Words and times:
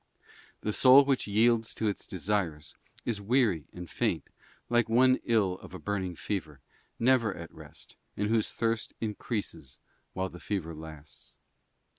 '* 0.33 0.61
The 0.61 0.73
soul 0.73 1.05
which 1.05 1.27
yields 1.27 1.75
to 1.75 1.87
its 1.87 2.07
desires, 2.07 2.73
is 3.05 3.21
weary 3.21 3.65
and 3.71 3.87
faint, 3.87 4.23
like 4.67 4.89
one 4.89 5.19
ill 5.25 5.59
of'a 5.59 5.77
burning 5.77 6.15
fever, 6.15 6.59
never 6.97 7.35
at 7.35 7.53
rest, 7.53 7.97
and 8.17 8.27
whose 8.27 8.51
thirst 8.51 8.95
increases 8.99 9.77
while 10.15 10.29
the 10.29 10.39
fever 10.39 10.73
lasts. 10.73 11.37